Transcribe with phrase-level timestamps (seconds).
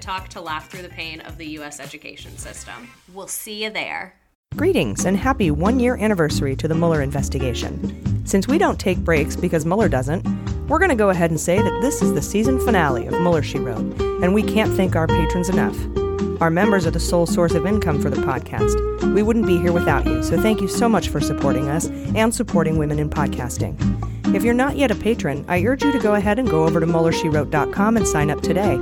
[0.00, 1.80] Talk to laugh through the pain of the U.S.
[1.80, 2.90] education system.
[3.12, 4.14] We'll see you there.
[4.56, 8.26] Greetings and happy one year anniversary to the Mueller investigation.
[8.26, 10.24] Since we don't take breaks because Mueller doesn't,
[10.68, 13.42] we're going to go ahead and say that this is the season finale of Mueller
[13.42, 15.76] She Wrote, and we can't thank our patrons enough.
[16.40, 19.14] Our members are the sole source of income for the podcast.
[19.14, 22.34] We wouldn't be here without you, so thank you so much for supporting us and
[22.34, 23.76] supporting women in podcasting.
[24.34, 26.80] If you're not yet a patron, I urge you to go ahead and go over
[26.80, 28.74] to MuellerSheWrote.com and sign up today.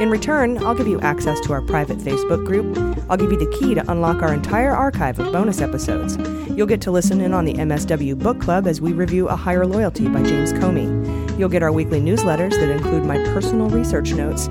[0.00, 2.76] In return, I'll give you access to our private Facebook group.
[3.08, 6.18] I'll give you the key to unlock our entire archive of bonus episodes.
[6.50, 9.66] You'll get to listen in on the MSW Book Club as we review A Higher
[9.66, 11.38] Loyalty by James Comey.
[11.38, 14.48] You'll get our weekly newsletters that include my personal research notes.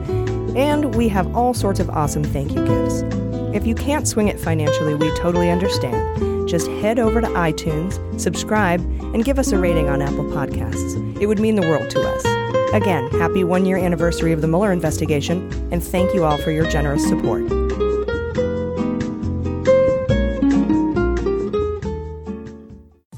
[0.55, 3.26] And we have all sorts of awesome thank you gifts.
[3.53, 6.49] If you can't swing it financially, we totally understand.
[6.49, 8.81] Just head over to iTunes, subscribe,
[9.13, 11.21] and give us a rating on Apple Podcasts.
[11.21, 12.25] It would mean the world to us.
[12.73, 16.69] Again, happy one year anniversary of the Mueller investigation, and thank you all for your
[16.69, 17.66] generous support.